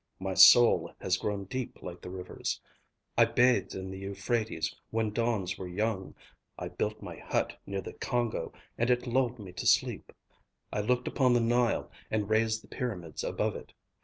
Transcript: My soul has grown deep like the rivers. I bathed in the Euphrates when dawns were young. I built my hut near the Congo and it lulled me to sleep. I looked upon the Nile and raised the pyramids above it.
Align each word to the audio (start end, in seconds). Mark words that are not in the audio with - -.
My 0.19 0.33
soul 0.33 0.91
has 0.99 1.15
grown 1.17 1.43
deep 1.45 1.77
like 1.83 2.01
the 2.01 2.09
rivers. 2.09 2.59
I 3.19 3.25
bathed 3.25 3.75
in 3.75 3.91
the 3.91 3.99
Euphrates 3.99 4.75
when 4.89 5.11
dawns 5.11 5.59
were 5.59 5.67
young. 5.67 6.15
I 6.57 6.69
built 6.69 7.03
my 7.03 7.17
hut 7.17 7.59
near 7.67 7.81
the 7.81 7.93
Congo 7.93 8.51
and 8.79 8.89
it 8.89 9.05
lulled 9.05 9.37
me 9.37 9.51
to 9.51 9.67
sleep. 9.67 10.11
I 10.73 10.81
looked 10.81 11.07
upon 11.07 11.33
the 11.33 11.39
Nile 11.39 11.91
and 12.09 12.27
raised 12.31 12.63
the 12.63 12.67
pyramids 12.67 13.23
above 13.23 13.55
it. 13.55 13.73